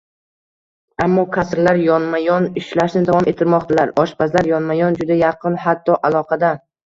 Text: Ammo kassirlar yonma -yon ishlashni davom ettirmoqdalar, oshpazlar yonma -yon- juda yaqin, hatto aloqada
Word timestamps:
Ammo 1.03 1.25
kassirlar 1.35 1.81
yonma 1.87 2.21
-yon 2.27 2.47
ishlashni 2.63 3.03
davom 3.09 3.29
ettirmoqdalar, 3.33 3.93
oshpazlar 4.05 4.51
yonma 4.53 4.79
-yon- 4.79 4.97
juda 5.03 5.19
yaqin, 5.21 5.61
hatto 5.67 5.99
aloqada 6.11 6.53